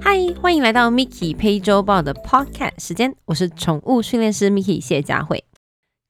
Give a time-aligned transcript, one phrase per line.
[0.00, 5.44] 嗨，欢迎来到 Miki 陪周报的 Podcast 时间，我是宠物训练师 Miki 谢佳慧。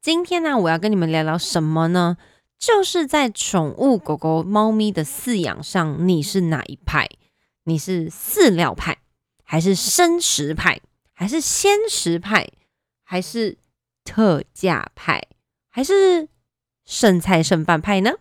[0.01, 2.17] 今天呢，我要跟你们聊聊什么呢？
[2.57, 7.09] 就是在宠物狗狗、猫咪的饲养上，你是哪一派？
[7.65, 8.99] 你是饲料派，
[9.43, 10.81] 还是生食派，
[11.13, 12.49] 还是鲜食派，
[13.03, 13.59] 还是
[14.05, 15.21] 特价派，
[15.69, 16.29] 还是
[16.85, 18.13] 剩菜剩饭派呢？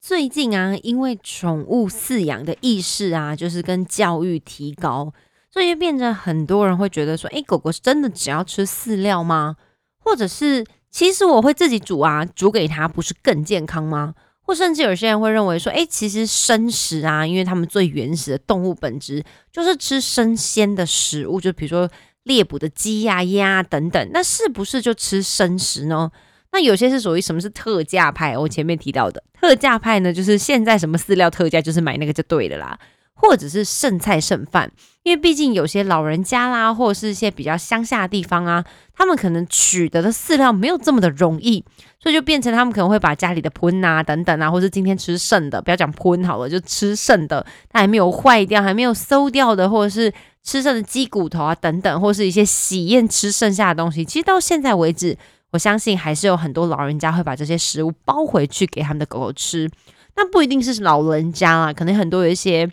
[0.00, 5.12] 最近啊，因为宠物饲养的意识啊，就是跟教育提高，
[5.52, 9.56] 所以就变成很多人会觉得说，哎，狗狗是真的只要吃饲料吗？
[9.98, 14.14] 或者是其实我会自己煮啊，煮给它不是更健康吗？
[14.40, 19.22] 或甚至有些人会认为说，哎，其实生食啊，因为他们最原始的动物本质
[19.52, 21.90] 就是吃生鲜的食物，就比如说
[22.22, 26.10] 猎捕的鸡呀、鸭等等，那是不是就吃生食呢？
[26.52, 28.36] 那有些是属于什么是特价派？
[28.36, 32.78] 我前面提到的特价派呢，就是现在什么饲料特价，就是买那个就对了啦。
[33.20, 34.70] 或者是剩菜剩饭，
[35.02, 41.64] 因为毕竟有些老人家啦，或者是一些比较乡下的地方啊，他们可能取得的饲料没有这么的容易，
[41.98, 50.12] 所以就变成他们可能会把家里的喷啊等等啊，或是今天吃剩的，不要讲喷好了，就吃剩的，它还没有坏掉，还没有馊掉的，或者是
[50.44, 55.18] 吃剩的鸡骨头啊等等，或是一些喜宴吃剩下的东西，其实到现在为止。
[55.52, 59.70] 我相信还是有很多老人家会把这些食物包回去给他们的狗狗吃。
[60.16, 62.70] 那不一定是老人家啊，可能很多有一些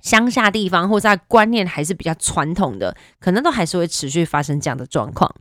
[0.00, 5.34] 乡下地方或者观念还是比较传统的，可能都还是会持续发生这样的状况。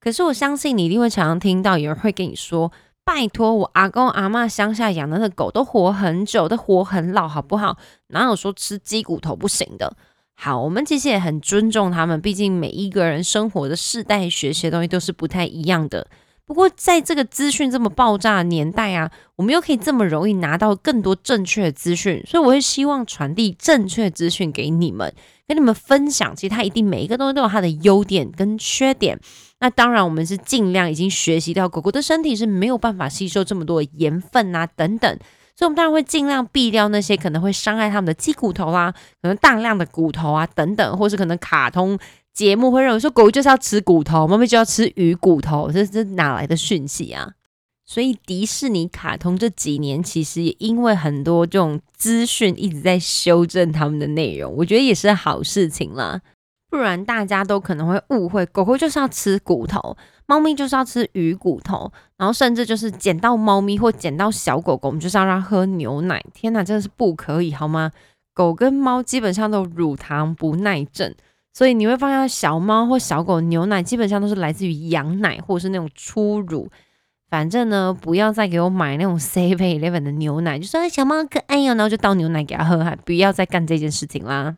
[0.00, 2.72] 可是我相信你一定会常常听到有人会跟你说
[3.04, 7.76] ：“拜托，我阿公阿妈乡下养的那狗都活很久，都活很老，好不好？
[8.08, 9.94] 哪有说吃鸡骨头不行的？”
[10.42, 16.06] 好，我们其实也很尊重他们，毕竟每一个人生活的世代、学习的东西都是不太一样的。
[16.46, 25.12] 不过，在这个资讯这么爆炸的年代啊，我们又可以这么容易拿到更多正确的资讯，所以我会希望传递正确资讯给你们，
[25.46, 26.34] 跟你们分享。
[26.34, 29.20] 其实它一定每一个东西都有它的优点跟缺点。
[29.58, 35.18] 那当然，我们是尽量已经学习到，狗狗的身体是没有办法吸收这么多盐分啊等等。
[35.60, 38.90] 所以，我们当然会尽量避掉那些可能会伤害他们的鸡骨头啦，
[39.20, 41.98] 可能大量的骨头啊等等，或是可能卡通
[42.32, 47.32] 节目会认为说狗就是要吃骨头，猫咪就要吃鱼骨头，这这哪来的讯息啊？
[47.84, 56.22] 所以，迪士尼卡通这几年其实也因为很多这种资讯一直在修正他们的内容，我觉得也是好事情啦。
[56.70, 59.94] 不然大家都可能会误会，狗狗就是要吃骨头，
[60.30, 66.24] 猫咪就是要吃鱼骨头，然后甚至就是捡到猫咪或捡到小狗狗，我们就是要让它喝牛奶。
[66.32, 67.90] 天哪，真的是不可以好吗？
[68.32, 71.12] 狗跟猫基本上都乳糖不耐症，
[71.52, 76.70] 所以你会发现小猫或小狗牛奶基本上都是来自于羊奶或者是那种初乳。
[77.28, 84.56] 反正呢，不要再给我买那种 Seven Eleven 的牛奶，就说小猫可爱哟，然后就倒牛奶给它喝，还不要再干这件事情啦。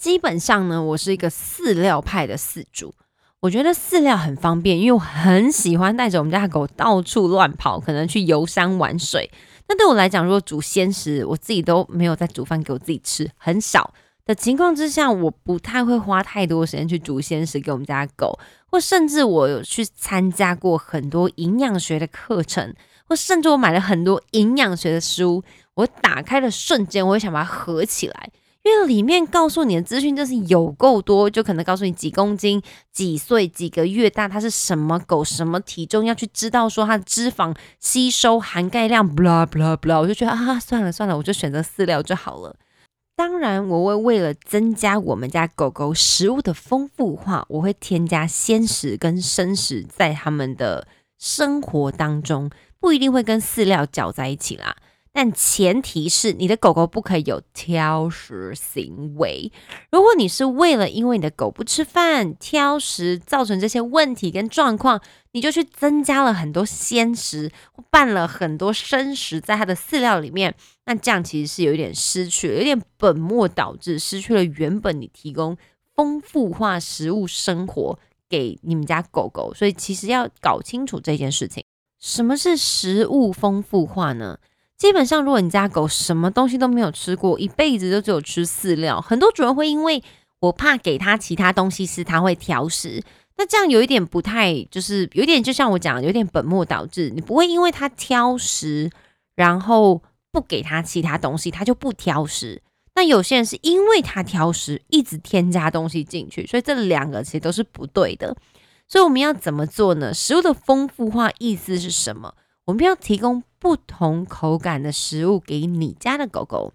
[0.00, 2.92] 基本上呢，我是一个饲料派的饲主。
[3.42, 9.28] 我觉得饲料很方便，因为我很喜欢带着我们家的狗到处乱跑，可能去游山玩水。
[9.66, 13.92] 那对我来讲，如果煮鲜食，我自己都没有在煮饭给我自己吃，很少
[14.24, 18.38] 的情况之下，我不太会花太多时间去煮鲜食给我们家狗，
[18.70, 22.72] 或甚至我有去参加过很多营养学的课程，
[23.08, 25.42] 或甚至我买了很多营养学的书。
[25.74, 28.30] 我打开的瞬间，我会想把它合起来。
[28.64, 32.62] 因为里面告诉你的资讯就是有够多，就可能告诉你几公斤、
[32.92, 42.54] 几岁、几个月大，它是什么狗、什么体重，要去知道说它的脂肪吸收含钙量，blah blah blah，我就觉得啊，算了算了，我就选择饲料就好了。
[43.16, 50.86] 当然，我会为了增加我们家狗狗食物的丰富化，我会添加鲜食跟生食在它们的
[51.18, 52.48] 生活当中，
[52.80, 54.76] 不一定会跟饲料搅在一起啦。
[55.14, 59.52] 但前提是你的狗狗不可以有挑食行为。
[59.90, 65.00] 如果你是为了因为你的狗不吃饭、挑食造成这些问题跟状况，
[65.32, 70.54] 你就去增加了很多鲜食或，拌了很多生食在它的饲料里面，
[70.86, 75.56] 那这样其实是有一点失去了，有点本末倒置，失去了原本你提供
[75.94, 77.98] 丰富化食物生活
[78.30, 79.52] 给你们家狗狗。
[79.52, 81.62] 所以其实要搞清楚这件事情，
[82.00, 84.38] 什么是食物丰富化呢？
[84.82, 90.02] 基本上，如果你家狗什么东西都没有吃过，一辈子都只有吃饲料，很多主人会因为
[90.40, 93.00] 我怕给它其他东西吃，它会挑食。
[93.36, 97.12] 那这样有一点不太，就是有点就像我讲，有点本末倒置。
[97.14, 98.90] 你不会因为它挑食，
[99.36, 100.02] 然后
[100.32, 102.60] 不给它其他东西，它就不挑食。
[102.96, 108.36] 那有些人是因为它挑食，一直添加东西进去，所以这两个其实都是不对的。
[108.88, 110.12] 所以我们要怎么做呢？
[110.12, 112.34] 食物的丰富化意思是什么？
[112.66, 116.72] 我们要提供不同口感的食物给你家的狗狗。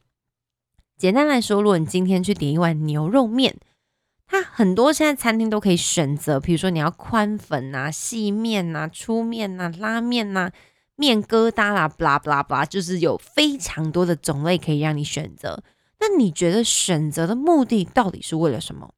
[0.97, 3.57] 简单来说，如果你今天去点一碗牛肉面，
[4.25, 10.51] 它很多现在餐厅都可以选择，比如说你要宽粉啊、细面啊、粗面啊、拉面啊、
[10.95, 15.63] 面疙瘩啦，blah blah blah，就是有非常多的种类可以让你选择。
[15.99, 18.93] 那你觉得选择的目的到底是为了什么？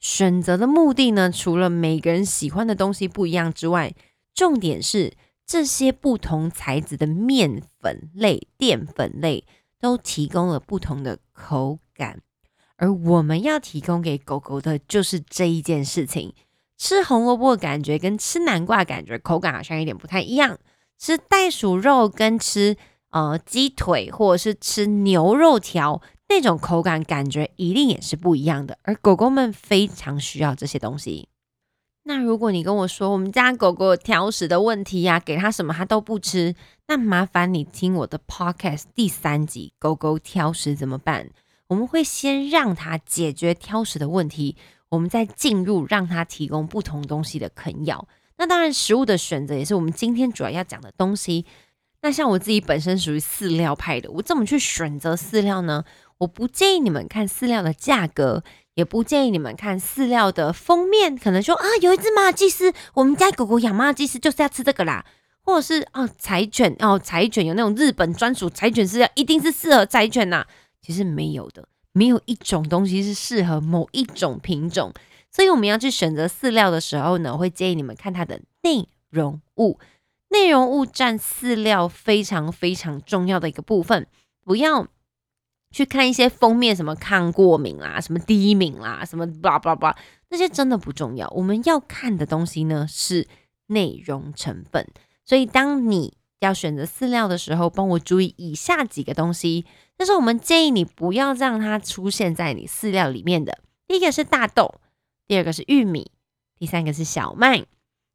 [0.00, 1.30] 选择的目的呢？
[1.30, 3.94] 除了每个人喜欢的东西不一样之外，
[4.34, 5.12] 重点是
[5.46, 9.44] 这些不同材质的面粉类、淀粉类
[9.80, 12.20] 都提供了不同的口感。
[12.76, 16.32] 而我们要提供给狗狗的就是这一件事情：
[16.78, 20.58] 吃红萝卜的感觉跟吃南瓜感觉口感好像有点不太一样。
[20.98, 22.76] 吃袋鼠肉跟吃
[23.10, 26.00] 呃鸡腿或者是吃牛肉条。
[26.28, 31.28] 那种口感感觉一定也是不一样的，而狗狗们非常需要这些东西。
[32.04, 36.54] 那如果你跟我说我们家狗狗挑食的问题呀，给它什么它都不吃，
[36.88, 41.26] 那麻烦你听我的 podcast 第三集《狗狗挑食怎么办》，
[41.68, 44.56] 我们会先让它解决挑食的问题，
[44.88, 48.08] 我们再进入让它提供不同东西的啃咬。
[48.36, 51.46] 那当然，食物的选择也是我们今天主要要讲的东西。
[52.00, 55.84] 那像我自己本身属于饲料派的，我怎么去选择饲料呢？
[56.22, 61.16] 我不建议你们看饲料的价格，也不建议你们看饲料的封面。
[61.16, 65.04] 可能说啊，有一只马尔济斯，我们家狗狗养马尔济斯就是要吃这个啦，
[65.42, 70.46] 或者是啊，柴犬哦，柴犬有那种日本专属柴犬饲料，一定是适合柴犬呐。
[70.80, 74.92] 其实没有的，没有一种东西是适合某一种品种。
[75.30, 79.80] 所以我们要去选择饲料的时候呢，我会建议你们看它的内容物，
[80.28, 84.06] 内容物占饲料非常非常重要的一个部分，
[84.44, 84.86] 不要。
[85.72, 89.96] 去看一些封面，什么抗过敏啦，什么低敏啦，什么 blah blah blah，，
[90.28, 91.28] 那些真的不重要。
[91.30, 93.26] 我们要看的东西呢是
[93.66, 94.86] 内容成分。
[95.24, 99.64] 所以当你要选择饲料的时候，帮我注意以下几个东西。
[99.96, 103.58] 但是我们建议你不要让它出现在你饲料里面的。
[103.86, 104.80] 第一个是大豆，
[105.28, 106.10] 第二个是玉米，
[106.58, 107.64] 第三个是小麦。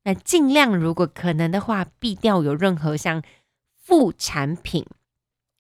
[0.03, 3.23] 那尽量如果可能的话，避掉有任何像
[3.75, 4.85] 副产品。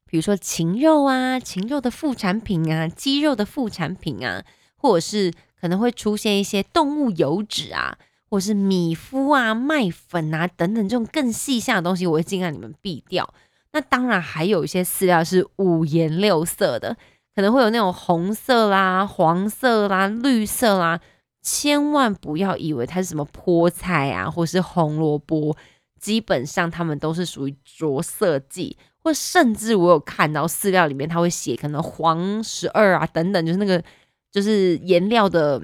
[0.07, 4.43] 比如说禽肉啊，禽肉的副产品啊，鸡肉的副产品啊，
[4.77, 7.97] 或者是可能会出现一些动物油脂啊，
[8.29, 13.33] 或是米麸啊、麦粉啊等等这种更细项的东西，我会尽量你们避掉。
[13.73, 16.95] 那当然还有一些饲料是五颜六色的，
[17.35, 20.99] 可能会有那种红色啦、黄色啦、绿色啦，
[21.41, 25.55] 千万不要以为它是什么菠菜啊，或是红萝卜，
[25.99, 28.77] 基本上它们都是属于着色剂。
[29.07, 33.81] 或甚至我有看到饲料里面，它会写可能黄十二啊等等，就是那个
[34.29, 35.61] 就是颜料的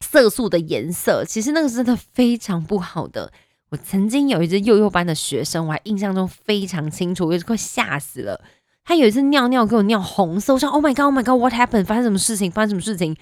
[0.00, 3.30] 色素的颜色，其实那个是真的非常不好的。
[3.68, 8.40] 我曾经有一只幼幼班的学生，我还印象中非常清楚，我就快吓死了。
[8.82, 11.84] 他有一次尿尿给我尿红色，我想 Oh my God，Oh my God，What happened？
[11.84, 12.50] 发生什么事情？
[12.50, 13.14] 发生什么事情？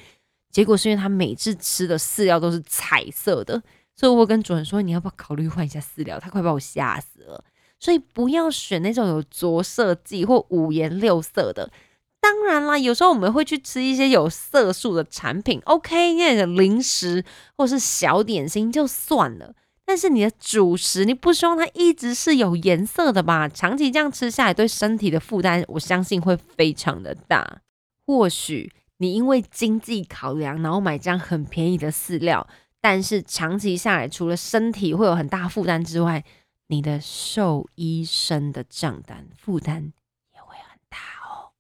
[0.50, 3.60] 结果是因为他每次吃的饲料都是彩色的，
[3.96, 6.20] 所以我跟主人说，你要不要考虑换一下饲料？
[6.20, 7.42] 他快把我吓死了。
[7.82, 11.68] 所以不要选那种有着色剂或五颜六色的。
[12.20, 17.24] 当然啦，有时候我们会去吃一些有色素的产品，OK，那个零食
[17.56, 19.56] 或是小点心就算了。
[19.84, 23.48] 但是你的主食，你不希望它一直是有颜色的吧？
[23.48, 27.62] 长期这样吃下来，对身体的负担，我相信会非常的大。
[28.06, 32.46] 或许你因为经济考量，然后买这样很便宜的饲料，
[32.80, 36.24] 但是长期下来，除了身体会有很大负担之外，
[36.72, 39.92] 你的兽医生的账单负担
[40.34, 41.52] 也会很大哦。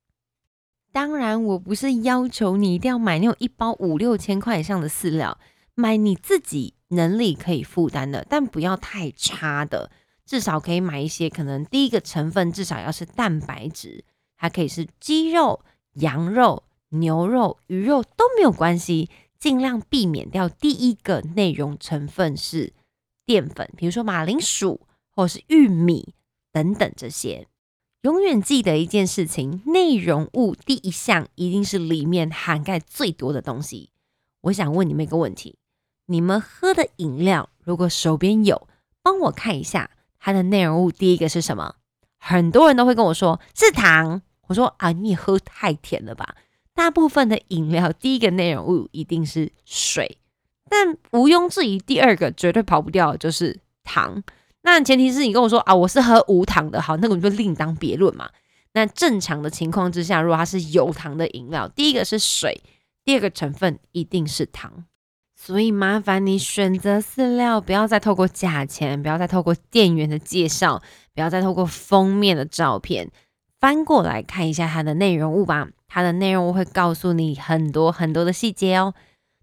[0.90, 5.38] 当然，我不是要求你一定要买那种一包五六千块以上的饲料，
[5.74, 9.90] 买你自己能力可以负担的，但不要太差的。
[10.24, 15.62] 至少可以买一些，可能第一个成分至少要是蛋白质，还可以是鸡肉、
[15.96, 22.72] 羊肉、牛肉、鱼肉都没有关系，尽量避免掉第一个内容成分是
[23.26, 24.80] 淀粉，比如说马铃薯。
[25.14, 26.14] 或是玉米
[26.52, 27.46] 等等这些，
[28.02, 33.90] 永远记得一件事情：内容物第一项一定是里面涵盖最多的东西。
[34.42, 35.56] 我想问你们一个问题：
[36.06, 38.66] 你们喝的饮料，如果手边有，
[39.02, 41.76] 帮我看一下它的内容物第一个是什么？
[42.18, 44.22] 很多人都会跟我说是糖。
[44.48, 46.36] 我说啊，你也喝太甜了吧？
[46.74, 50.18] 大部分的饮料第一个内容物一定是水，
[50.68, 54.22] 但毋庸置疑，第二个绝对跑不掉就是糖。
[54.62, 58.30] 那前提是你跟我说啊，我是喝无糖的，好，那我们就另当别论嘛。
[58.74, 62.62] 那正常的情况之下，如果它是有糖的饮料，第一个是水，
[63.04, 64.84] 第二个成分一定是糖。
[65.34, 70.80] 所以麻烦你选择饲料，不要再透过价钱，不要再透过店员的介绍，
[71.12, 73.10] 不要再透过封面的照片，
[73.58, 75.68] 翻过来看一下它的内容物吧。
[75.88, 78.94] 它的内容物会告诉你很多很多的细节哦。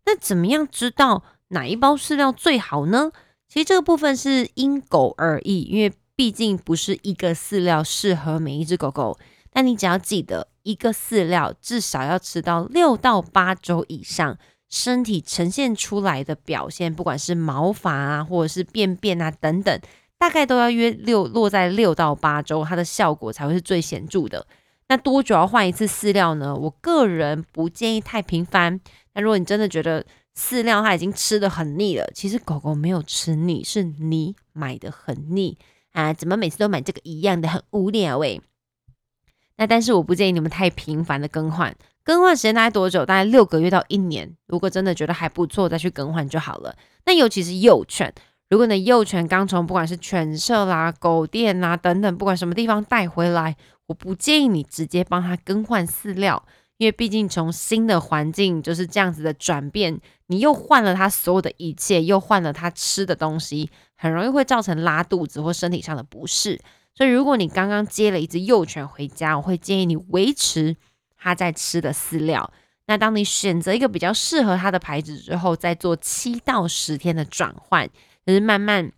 [0.06, 3.12] 那怎么样知道哪一包饲料最好呢？
[3.50, 9.18] 其实这个部分是因狗而异，因为毕竟不是一个饲料适合每一只狗狗。
[9.52, 14.38] 但你只要记得，一个饲料至少要吃到六到八周以上。
[14.72, 19.82] 身体呈现出来的表现，不管是毛发啊，或者是便便啊等等，
[20.20, 24.46] 大概都要约六落在六到八周，它的效果才会是最显著的。
[24.88, 26.56] 那多久要换一次饲料呢？
[26.56, 28.80] 我个人不建议太频繁。
[29.16, 30.06] 那如果你真的觉得
[30.38, 35.58] 饲料它已经吃的很腻了，其实狗狗没有吃腻，是你买的很腻
[35.92, 36.14] 啊！
[36.14, 38.42] 怎么每次都买这个一样的，很无聊诶。
[39.58, 41.76] 那但是我不建议你们太频繁的更换。
[42.02, 43.06] 更换时间大概多久？
[43.06, 44.36] 大概六个月到一年。
[44.48, 46.76] 如果真的觉得还不错，再去更换就好了。
[47.06, 48.12] 那尤其是幼犬，
[48.50, 53.58] 如果你的幼犬刚从不管是犬舍啦、狗店啦等等，不管什么地方带回来，
[53.88, 56.44] 我不建议你直接帮它更换饲料，
[56.78, 66.60] 因为毕竟从新的环境就是这样子的转变，你又换了它所有的一切，又换了它吃的东西，很容易会造成拉肚子或身体上的不适。
[66.96, 70.76] 所以如果你刚刚接了一只幼犬回家，我会建议你维持。
[71.22, 72.50] 它在吃的饲料，
[72.86, 77.86] 那当你选择一个比较适合它的牌子之后，再做七到十天的转换，
[78.26, 78.90] 就是慢慢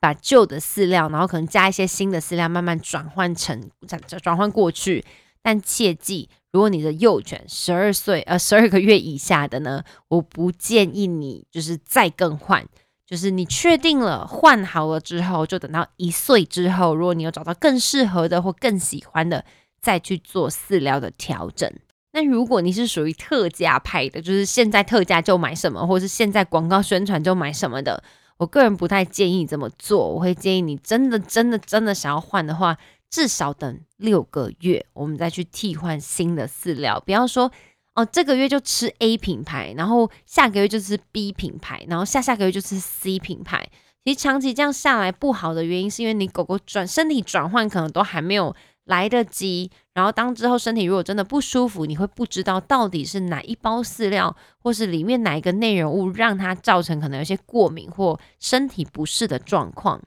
[0.00, 5.04] 把旧的饲料，然后可能加一些新的饲料，慢慢转换成转转换过去。
[5.46, 12.66] 但切记，如果你的幼犬十二岁呃十二个月以下的呢，我不建议你就是再更换，
[13.06, 19.44] 就是你确定了换好了之后，就等到一岁之后，如果你有找到更适合的或更喜欢的。
[19.78, 21.70] 再去做饲料的调整。
[22.10, 28.02] 那如果你是属于特价派的，就是现在特价就买什么，或是现在广告宣传就买什么的，
[28.38, 30.08] 我个人不太建议这么做。
[30.08, 32.76] 我会建议你真的、真的、真的想要换的话，
[33.10, 37.00] 至少等六个月，我们再去替换新的饲料。
[37.00, 37.50] 不要说
[37.94, 43.68] 哦，这个月就吃 A 品牌，然后下个月就吃 B 品牌，然后下下个月就吃 C 品牌。
[44.04, 48.54] 其实长期这样下来不好的原因，是因为你狗狗转身体转换可能都还没有。
[48.86, 60.00] 来得及，然后当之后身体如果真的不舒服，你会不知道到底是哪一包饲料，或是里面哪一个内容物让它造成可能有些过敏或身体不适的状况。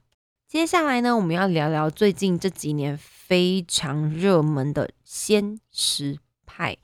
[0.49, 6.75] 接下来呢，我们要聊聊最近这几年非常热门的鲜食派。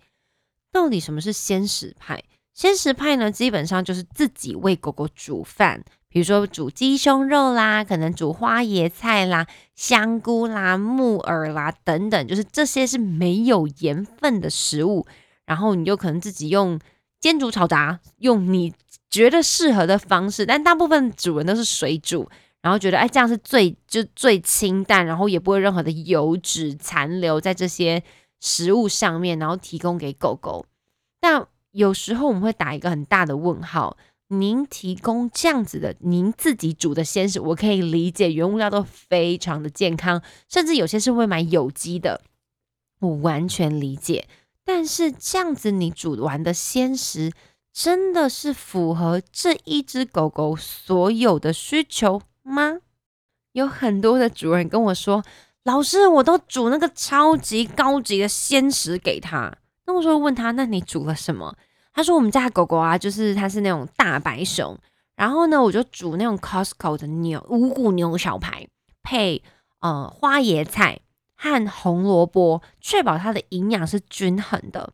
[0.72, 2.24] 到底什么是鲜食派？
[2.54, 5.84] 鲜食派呢，基本上就是自己为狗狗煮饭。
[6.10, 15.08] 比如说煮鸡胸肉啦，可能煮花椰菜啦、香菇啦、木耳啦等等，就是这些是没有盐分的食物。
[15.48, 16.80] 然后你就可能自己用
[17.20, 18.76] 煎煮炒炸，用你
[19.10, 20.46] 觉得适合的方式。
[20.46, 22.30] 但大部分主人都是水煮，
[22.66, 28.02] 然后觉得哎这样是最就最清淡，然后也不会任何的油脂残留在这些
[28.40, 30.66] 食物上面，然后提供给狗狗。
[31.20, 33.96] 但有时候我们会打一个很大的问号。
[34.30, 40.20] 您提供这样子的，您自己煮的鲜食，我可以理解，原物料都非常的健康，
[40.50, 42.22] 甚至有些是会买有机的，
[42.98, 44.28] 我完全理解。
[44.64, 47.32] 但是这样子你煮完的鲜食，
[47.72, 52.20] 真的是符合这一只狗狗所有的需求
[52.52, 52.80] 吗？
[53.54, 55.24] 有很多的主人跟我说，
[55.64, 61.56] 老师，我都煮那个超级高级的鲜食给他，那我说问他，那你煮了什么？
[61.94, 64.78] 他说：“我们家狗狗啊，就是它是那种大白熊，
[65.16, 68.68] 然后呢，我就煮那种 Costco 的牛五谷牛小排，
[69.02, 69.42] 配
[69.80, 71.00] 呃花椰菜
[71.38, 74.92] 和红萝卜，确保它的营养是均衡的。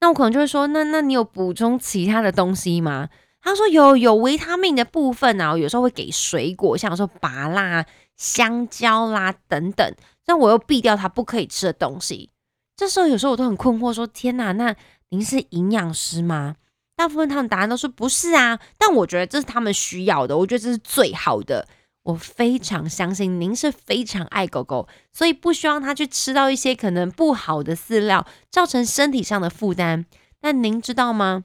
[0.00, 3.08] 那我可能就会说，那那你有补充其他的东西吗？
[3.44, 7.86] 他说有有维他命的部分啊，有时候会给水果，像说芭辣、
[8.16, 9.94] 香蕉啦等等，
[10.26, 12.30] 但我又避掉它不可以吃的东西。
[12.76, 14.74] 这时候有时候我都很困惑，说天哪，那。”
[15.10, 16.56] 您是营养师吗？
[16.96, 21.68] 大部分他们答案都是不是啊，但我觉得这是他们需要的，我觉得这是最好的。
[22.02, 30.04] 我非常相信您是非常爱狗狗，所以不希望它去吃到一些可能不好的饲料，造成身体上的负担。
[30.40, 31.44] 但您知道吗？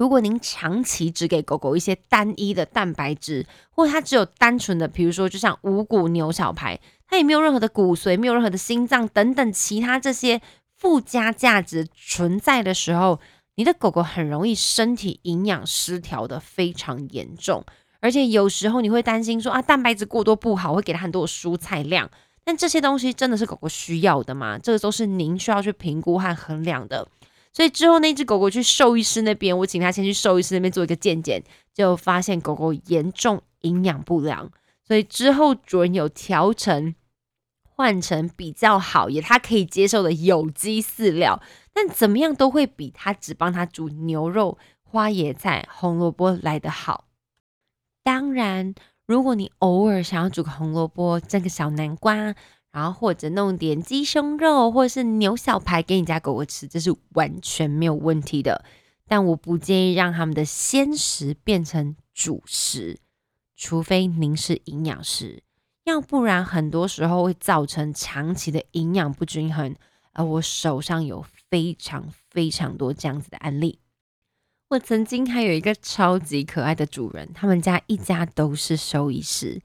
[0.00, 10.40] 如果您长期只给狗狗一些单一的蛋白质，或它只有单纯的，比如说就像五谷牛小排，它也没有任何的骨髓，没有任何的心脏等等其他这些。
[10.74, 13.20] 附加价值存在的时候，
[13.56, 17.62] 你的狗狗很容易身体营养失调的非常严重，
[18.00, 22.10] 而且有时候你会担心说啊，蛋白质过多不好，会给它很多蔬菜量，
[22.42, 24.58] 但这些东西真的是狗狗需要的吗？
[24.58, 27.06] 这个都是您需要去评估和衡量的。
[27.52, 31.42] 所以之后那只狗狗去兽医师那边，我请他先去兽医师那边做一个健检，
[31.74, 34.50] 就发现狗狗严重营养不良，
[34.86, 36.94] 所以之后主人有调成
[37.62, 41.42] 换成比较好也他可以接受的有机饲料，
[41.72, 47.06] 但怎么样都会比他只帮他煮牛肉、花椰菜、红萝卜来得好。
[48.04, 48.74] 当然，
[49.06, 52.34] 如果你偶尔想要煮个红萝卜、蒸个小南瓜。
[52.72, 58.64] 然后或者弄点鸡胸肉或者是牛小排给你家狗狗吃，这是完全没有问题的。
[59.08, 62.98] 但我不建议让他们的鲜食变成主食，
[63.56, 65.42] 除非您是营养师，
[65.84, 69.74] 要不然很多时候会造成长期的营养不均衡。
[70.12, 73.78] 而我手上有非常非常多这样子的案例。
[74.68, 79.60] 我曾经还有一个超级可爱的主人，他们家一家都是兽医师。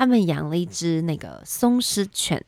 [0.00, 2.42] 他们养了一只那个松狮犬，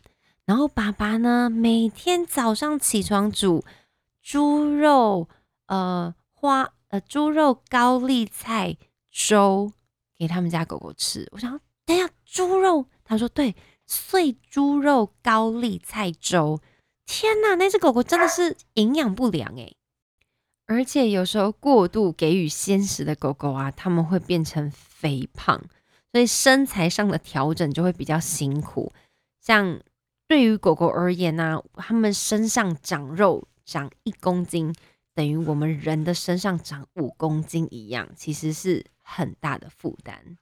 [0.46, 3.62] 然后爸爸呢每天早上起床煮
[4.22, 5.28] 猪肉
[5.66, 8.78] 呃花呃猪肉高丽菜
[9.10, 9.70] 粥
[10.16, 11.28] 给他们家狗狗吃。
[11.32, 13.54] 我想等下猪肉，他说对，
[13.86, 16.58] 碎猪肉高丽菜粥。
[17.04, 19.76] 天哪，那只狗狗真的是营养不良诶。
[20.64, 25.62] 而且有时候过度给予鲜食的狗狗啊，他们会变成肥胖。
[26.12, 28.92] 所以身材上的调整就会比较辛苦。
[29.40, 29.80] 像
[30.28, 34.74] 对于狗狗而言呢，它们身上长肉长一公斤，
[35.14, 40.36] 等于我们人的身上长五公斤一样，其实是很大的负担。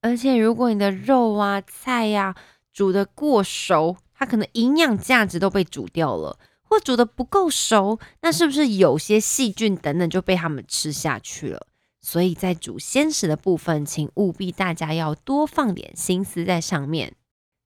[0.00, 2.34] 而且如果你的肉啊、菜呀
[2.72, 11.66] 煮的过熟，它可能营养价值都被煮掉了；或煮的不够熟，那是不是有些细菌等等就被它们吃下去了？
[12.00, 17.14] 所以在煮鲜食的部分，请务必大家要多放点心思在上面。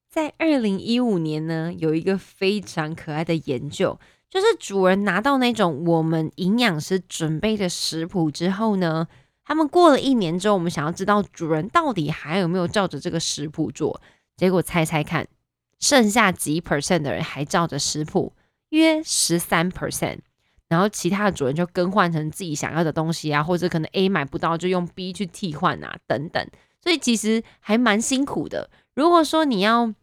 [0.09, 3.99] 在二零一五年呢，有一个非常可爱的研究，
[4.29, 9.07] 就是主人拿到那种我们营养师准备的食谱之后呢，
[9.43, 14.01] 他们过了一年之后，我们想要知道主人到底还有没有照着这个食谱做。
[14.37, 15.27] 结果猜猜看，
[15.79, 18.33] 剩下几 percent 的人还照着食谱，
[18.69, 20.19] 约十三 percent。
[20.67, 26.47] 然后其他的主人就更换成自己想要的东西啊，或者可能 A 买不到就用 B 去替换啊，等等。
[26.81, 28.69] 所以其实还蛮辛苦的。
[28.93, 29.93] 如果说你要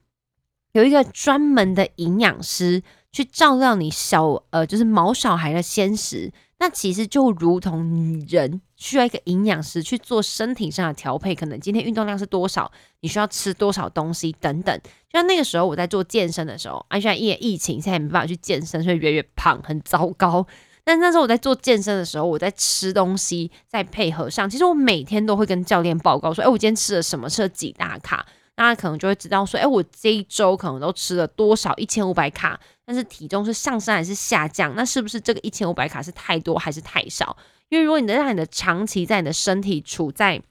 [0.73, 12.71] 有一个专门的营养师去照料你小呃就是毛小孩的鲜食，那其实就如同人需要一个营养师去做身体上的调配，可能今天运动量是多少，
[13.01, 14.79] 你需要吃多少东西等等。
[15.13, 20.47] 就像那个时候我在做健身的时候，而且因为疫情现在没办法去健身，所以越来越胖，很糟糕。
[20.85, 28.25] 但那时候我在做健身的时候，我在吃东西，在配合上，其实我每天都会跟教练报告说，哎，我今天吃了什么，吃了几大卡，
[28.57, 34.75] 那他可能就会知道说，哎，我这一周可能都吃了多少一千五百卡，但是体重是上升还是下降？
[34.75, 37.37] 那是不是这个一千五百卡是太多还是太少？
[37.69, 40.43] 因为如果你能让你的长期在你的身体处在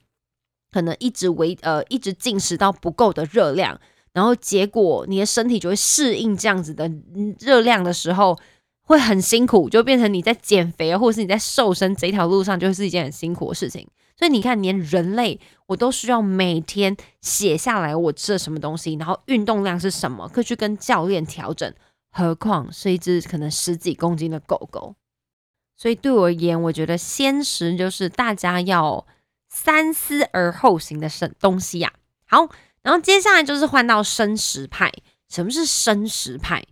[0.71, 3.79] 可能一直维呃一直进食到不够的热量，
[4.13, 6.91] 然后结果你的身体就会适应这样子的
[7.39, 8.39] 热量的时候。
[8.83, 13.87] 会很辛苦，就变成你在减肥，或者是你在瘦身这条路上，就是一件很辛苦的事情。
[14.17, 21.73] 所以你看，连人类我都需要每天写下来我吃了什么东西，然后运动量是什么，可以去跟教练调整。
[22.11, 24.95] 何况是一只可能十几公斤的狗狗。
[25.75, 29.07] 所以对我而言，我觉得鲜食就是大家要
[29.49, 31.91] 三思而后行的生东西呀。
[32.25, 32.47] 好，
[32.83, 34.91] 然后接下来就是换到生食派。
[35.29, 36.63] 什么是生食派？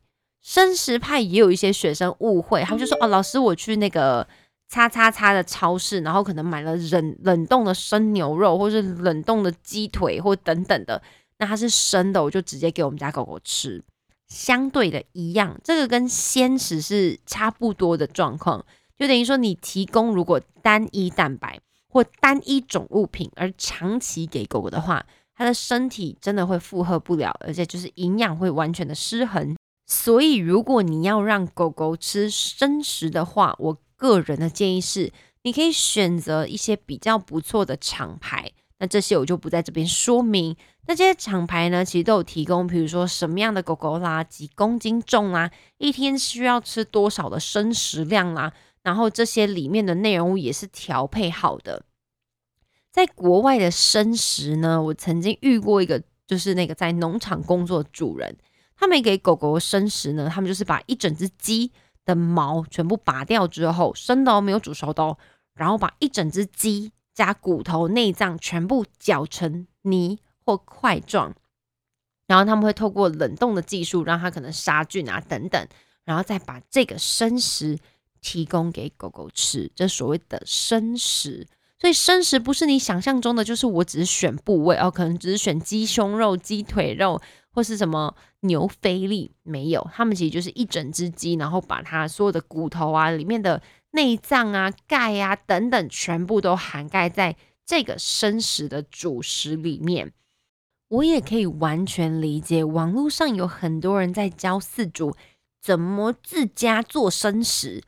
[0.42, 4.28] 生食派也有一些学生误会，他们就说：“哦，老师，我去那个
[4.68, 11.02] 叉叉叉的超市，然后可能买了冷冷冻的生牛肉，或是冷冻的鸡腿，或等等的，
[11.38, 13.84] 那它是生的，我就直接给我们家狗狗吃。
[14.30, 18.66] 相对的一样，这个跟鲜食是差不多的状况，
[18.98, 29.56] 就等于说你提供如果单一蛋白或单一种物品，而长期给狗狗的话，它的身体真的会负荷不了，而且就是营养会完全的失衡。”
[29.92, 35.12] 所以，如果你要让狗狗吃生食的话，我个人的建议是，
[35.42, 38.52] 你可以选择一些比较不错的厂牌。
[38.80, 40.56] 那这些我就不在这边说明。
[40.88, 51.84] 那这些厂牌呢，其实都有提供，比如说什么样的狗狗啦，几公斤重啦，一天需要吃多少的生食量啦，然后这些里面的内容物也是调配好的。
[52.92, 58.36] 在国外的生食呢，我曾经遇过一个，就是那个在农场工作的主人。
[58.76, 61.72] 他们给狗狗生食呢，他们就是把一整只鸡
[62.06, 65.18] 的毛全部拔掉之后，生的哦，没有煮熟的哦，
[65.54, 71.36] 然后把一整只鸡加骨头、内脏全部搅成泥或块状，
[72.28, 75.68] 然后他们会透过冷冻的技术，让它可能杀菌啊等等，
[76.06, 77.78] 然后再把这个生食
[78.22, 81.46] 提供给狗狗吃，这所谓的生食。
[81.78, 100.14] 所以生食不是你想象中的，就是我只是选部位哦，可能只是选鸡胸肉、鸡腿肉或是什么牛菲力，没有，他们其实就是一整只鸡，然后把它所有的骨头啊、里面的内脏啊、钙啊等等，全部都涵盖在这个生食的主食里面。
[100.90, 105.16] 我也可以完全理解，网络上有很多人在教饲主
[105.62, 107.84] 怎么自家做生食。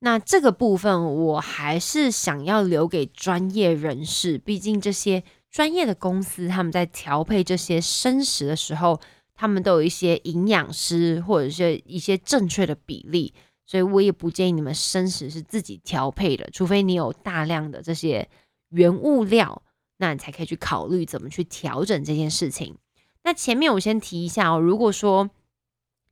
[0.00, 9.00] 那这个部分我还是想要留给专业人士，毕竟这些专业的公司他们在调配这些生食的时候，
[9.34, 13.34] 他们都有一些营养师或者是一些正确的比例，
[13.70, 18.28] 所以我也不建议你们生食是自己调配的，除非你有大量的这些
[18.70, 19.62] 原物料，
[19.98, 22.76] 那你才可以去考虑怎么去调整这件事情。
[23.22, 25.30] 那前面我先提一下哦，如果说。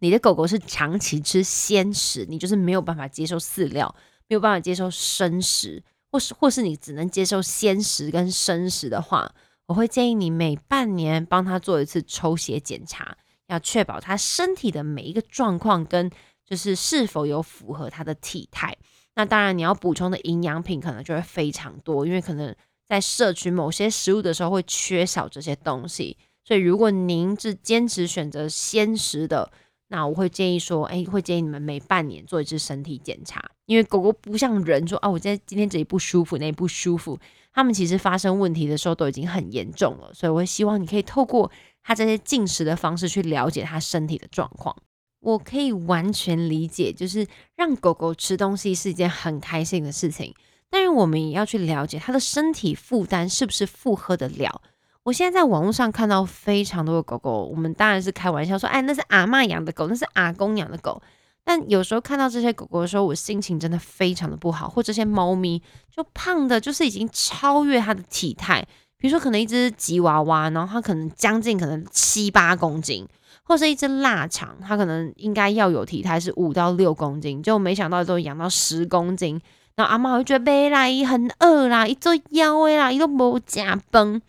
[0.01, 3.93] 你的狗狗是长期吃鲜食，你就是没有办法接受饲料，
[4.29, 9.35] 没有办法接受生食，或是或是你只能接受鲜食跟生食的话，
[9.67, 13.17] 我会建议你每半年帮他做一次抽血检查，
[13.49, 16.09] 要确保他身体的每一个状况跟
[16.49, 18.77] 就是是否有符合它的体态。
[19.17, 22.55] 那当然，你要补充的营养品可能就会非常多，因为可能
[22.89, 26.17] 在摄取某些食物的时候会缺少这些东西。
[26.45, 29.51] 所以，如果您是坚持选择鲜食的，
[29.89, 37.19] 那我会建议说，哎，会建议你们每半年做一次身体检查，因为狗狗不像人说，啊，我在今天这里不舒服，那里不舒服，
[37.53, 41.51] 他们其实发生问题的时候都已经很严重了，所以我会希望你可以透过
[41.83, 44.75] 它这些进食的方式去了解它身体的状况。
[45.21, 47.27] 我可以完全理解，就是
[47.57, 50.35] 让狗狗吃东西是一件很开心的事情，
[50.71, 54.63] 但是我们也要去了解它的身体负担是不是负荷得了。
[55.05, 61.01] 我现在在网络上看到非常多的狗狗，我们当然是开玩笑说，哎，那是阿妈养的狗，那是阿公养的狗。
[61.43, 64.69] 但有时候看到这些狗狗的时候，我心情真的非常的不好。
[64.69, 68.63] 或这些猫咪就胖的，就是已经超越它的体态。
[68.99, 73.09] 比如说，可能一只吉娃娃，然后它可能将近可能七八公斤，
[73.49, 79.41] 或是一只腊肠，它可能应该要有体态是五到六公斤，就没想到都养到十公斤。
[79.75, 84.21] 然后阿妈会觉得背啦，伊很饿啦，一做腰围啦，一都无加崩。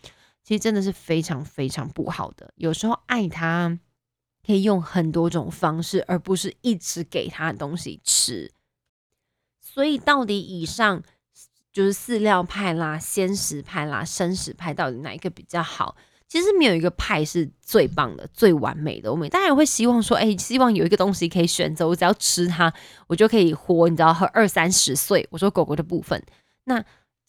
[0.42, 2.54] 其实真的是非常非常不好的。
[2.56, 3.78] 有时候爱它
[4.46, 8.50] 可以用很多种方式，而不是一直给它东西吃。
[9.60, 11.04] 所以到底以上
[11.74, 15.98] 就是饲料派啦、鲜食派啦、生食派，到底哪一个比较好？
[16.30, 19.12] 其实没有一个派是最棒的、最完美的。
[19.12, 22.72] 我们当然会希望说，哎，希望有一个东西可以选择，我只要吃它，
[23.08, 25.28] 我就可以活，你知道，和二三十岁。
[25.32, 26.24] 我说狗狗的部分，
[26.64, 26.82] 那。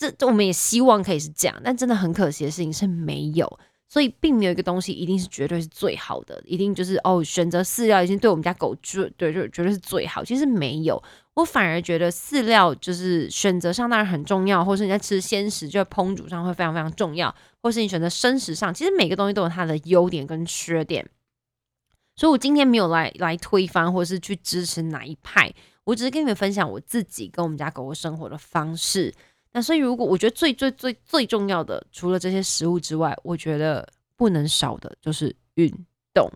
[0.03, 3.59] 这我们也希望可以是这样，但真的很可惜的事情是没有，
[3.93, 10.25] 所以并没有一个东西一定是绝对是最好的，一定就是哦，选择饲料已经对我们家狗就对就绝对是最好。
[10.25, 11.03] 其实没有，
[11.35, 21.05] 我反而觉得饲料就是选择上当然很重要，或是你在吃鲜食，就在烹煮上会非常非常重要，或是你选择生食上，其实每个东西都有它的优点跟缺点。
[22.15, 29.13] 所以我今天没有来来推翻或是去支持哪一派，我只是跟你们分享我自己跟我们家狗狗生活的方式。
[29.53, 35.69] 那所以，如果我觉得最最最最重要的，除了这些食物之外，我觉得不能少的就是运
[36.15, 36.31] 动，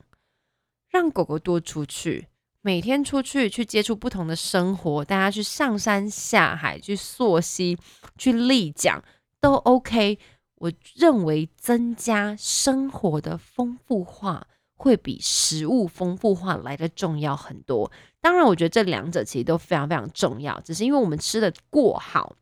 [0.90, 2.27] 让狗狗多出去，
[2.61, 7.79] 每天出去去接触不同的生活，大家去上山下海，去溯溪，
[8.18, 9.00] 去立桨
[9.40, 10.18] 都 OK。
[10.57, 17.92] 我认为增加生活的丰富化，会比食物丰富化来的重要很多。
[18.20, 22.35] 当然，我觉得这两者其实都非常非常重要，只是因为我们吃的过好。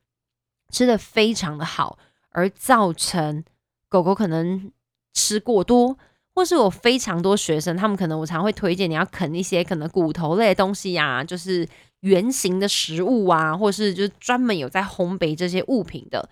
[0.73, 1.97] 吃的非常的好，
[2.31, 3.45] 而造成
[3.89, 4.73] 狗狗可能
[5.13, 5.97] 吃过多，
[6.35, 11.69] 或是有非常多学生，他们可能我常会推荐你要啃一些可能骨头类东西呀，就是
[12.01, 16.27] 圆形的食物啊，或是就是专门有在烘焙这些物品的。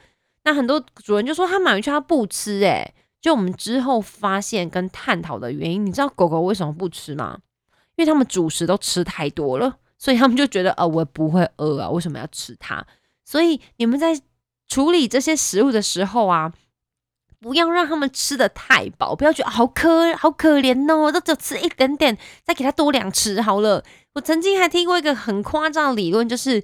[0.45, 7.39] 那很多主人就说他买回去他不吃，诶，就我们之后发现跟探讨的原因，你知道狗狗为什么不吃吗？
[7.97, 12.87] 因为他们主食都吃太多了，所以他们就觉得呃我不会饿啊，为什么要吃它？
[13.27, 14.19] 所以你们在。
[14.71, 16.53] 处理这些食物的时候啊，
[17.41, 23.85] 不要让他们吃的太饱，不要觉得好可好可怜哦，都只吃一点点，再给他多两吃好了。
[24.15, 26.63] 我曾经还听过一个很夸张的理论，就是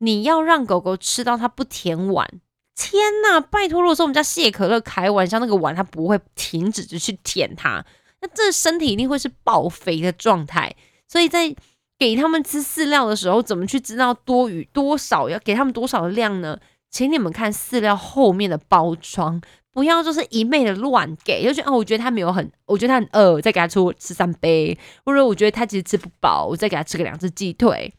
[0.00, 2.40] 你要让狗狗吃到它不舔碗。
[2.76, 3.80] 天呐，拜托！
[3.80, 7.84] 如果说我们家谢可乐开玩笑，那个碗它不会停止的去舔它，
[8.20, 10.76] 那这身体一定会是爆肥的状态。
[11.08, 11.54] 所以在
[11.98, 16.58] 给他们吃饲料的时候，怎么去知道多余多少要给他们多少的量呢？
[16.90, 19.40] 请你们看饲料后面的包装，
[19.72, 27.92] 不要就是一昧的乱给，就觉得哦，我觉得他没有很，我觉得他很饿，再给他出吃三杯，或者我觉得他其实吃不饱，我再给他吃个两只鸡腿，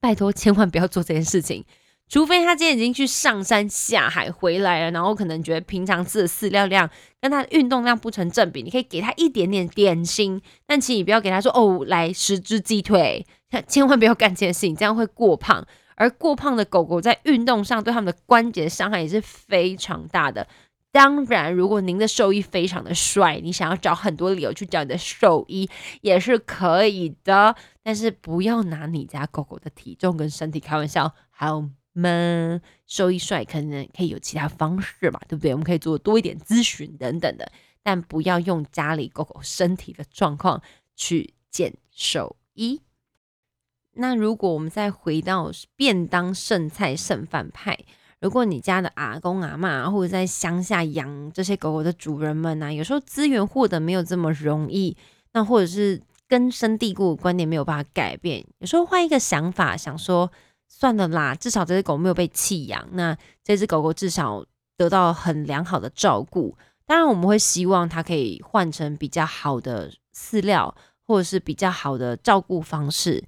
[0.00, 1.64] 拜托千万不要做这件事情。
[2.08, 6.90] 除非他今天已经去上山下海回来了，然后可能觉得平常吃的饲料量
[7.22, 13.24] 跟他的运动量不成正比，你可以给他一点点点心，但请你不要给他说哦，来十只鸡腿，
[13.66, 15.66] 千万不要干这件事情，这样会过胖。
[15.94, 20.46] 而过胖的狗狗在运动上对他们的关节伤害也是非常大的。
[20.90, 25.68] 当然，如果您的兽医非常的帅，你想要找很多理由去找你的兽医
[26.00, 31.70] 也是可以的，但是不要拿你家狗狗的体重跟身体开玩笑，还有。
[31.94, 35.52] 们收益帅，可能可以有其他方式嘛，对不对？
[35.52, 37.52] 我们可以做多一点咨询等等的，
[37.82, 40.62] 但不要用家里狗狗身体的状况
[40.96, 42.80] 去见兽医。
[43.94, 47.78] 那如果我们再回到便当剩菜剩饭派，
[48.20, 54.96] 如果你家的阿公阿妈或者在乡下养这些狗狗的主人们呢，有时候资源获得没有这么容易，
[55.32, 60.30] 那或者是根深蒂固的观念没有办法改变，有时候换一个想法，想说。
[60.74, 64.42] 算了啦，至少这只狗没有被弃养，那这只狗狗至少
[64.74, 66.56] 得到很良好的照顾。
[66.86, 70.74] 当然，我们会希望它可以换成比较好的饲料，
[71.06, 73.22] 或者是比较好的照顾方式。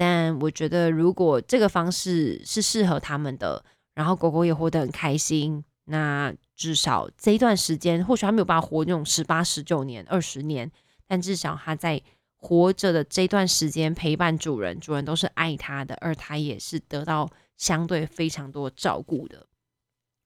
[0.00, 3.62] 但我觉得，如果这个方式是适合他们的，
[3.94, 10.72] 然后狗狗也活得很开心，那至少这一段时间，或许它没有办法活那种十八、十九年、二十年，
[11.06, 12.02] 但至少它在。
[12.42, 19.46] 活着的这段时间陪伴主人，主人都是爱他的，而他也是得到相对非常多照顾的。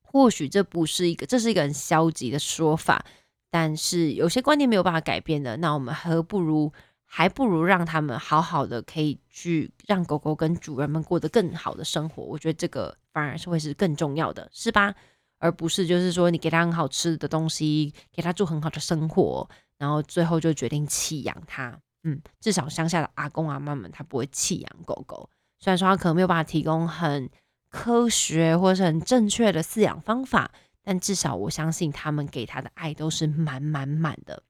[0.00, 3.04] 或许这不是一个，这是一个很消极的说法，
[3.50, 6.72] 但是有些观念没有办法改变的，那我们何不如，
[7.16, 12.24] 还不如让他们好好的，可以去让狗狗跟主人们过得更好的生活。
[12.24, 14.92] 我觉得这个反而是会是更重要的，是吧？
[15.38, 19.48] 而不是就是说你给他很好吃的东西，给他做很好的生活，
[19.78, 21.78] 然后最后就决定弃养它。
[22.02, 25.30] 嗯，至少乡下的阿公阿妈们，他不会弃养狗狗。
[25.60, 27.30] 虽然说他可能没有办法提供很
[27.70, 30.50] 科学或是很正确的饲养方法，
[30.82, 34.42] 但至少我相信他们给他的爱都是满满满的。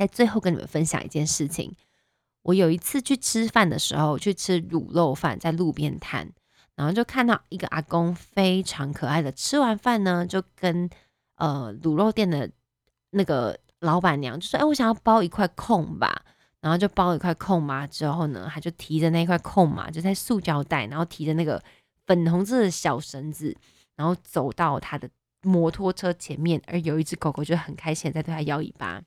[0.00, 1.76] 在最后跟你们分享一件事情，
[2.40, 6.26] 我有一次去吃饭的时候，去吃卤肉饭，在路边摊，
[6.74, 10.88] 然后就看到一个阿公非常可爱的，吃完饭呢，就跟
[11.36, 12.50] 呃卤肉店的
[13.10, 16.24] 那个老板娘就说：“哎，我想要包一块空吧。”
[16.62, 21.62] 然后就包一块空麻之后呢，他就提着那块空麻，就在塑胶袋，然后提着那个
[22.06, 23.54] 粉红色的小绳子，
[23.96, 25.08] 然后走到他的
[25.42, 29.02] 摩托车前面，而有一只狗狗就很开心在对他摇尾巴，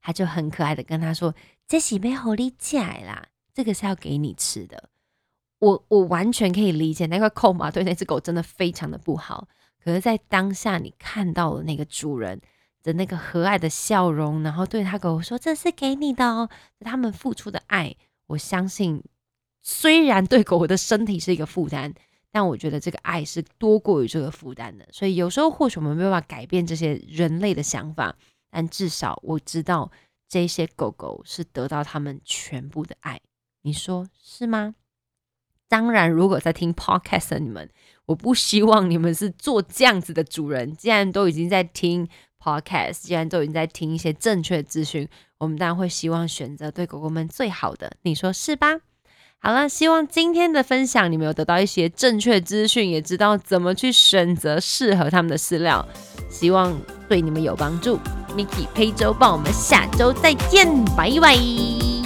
[0.00, 1.34] 他就很可爱的跟他说
[1.66, 4.90] ：“这是被狐狸来啦，这个是要给你吃的。”
[5.60, 9.48] 我我完全可以理解那块空麻对那只狗真的非常的不好，
[9.82, 12.40] 可是，在当下你看到了那个主人。
[12.80, 16.48] 的那个和蔼的笑容，然后对他狗说：“这是给你的哦。”
[16.80, 17.94] 他们付出的爱，
[18.28, 19.02] 我相信，
[19.60, 21.92] 虽然对狗的身体是一个负担，
[22.30, 24.88] 但我觉得这个爱是多过于这个负担的。
[24.92, 28.14] 所以有时候或许我们没办法改变这些人类的想法，
[28.50, 29.90] 但至少我知道
[30.28, 33.20] 这些狗狗是得到他们全部的爱。
[33.62, 34.74] 你说是吗？
[35.68, 37.70] 当然，如果在听 podcast 的你们，
[38.06, 40.74] 我不希望你们是做这样子的主人。
[40.76, 42.08] 既然都已经在听。
[42.40, 45.08] Podcast 既然都已经在听一些正确的资讯，
[45.38, 48.78] 我们当然会希望选择对狗狗们最好的，你说是吧？
[49.40, 55.86] 好了，希望今天的分享你们有得到一些正确资讯，也知道怎么去选择适合他们的饲料，
[56.28, 56.76] 希望
[57.08, 57.98] 对你们有帮助。
[58.36, 61.97] Miki 陪周报，我们下周再见，拜拜。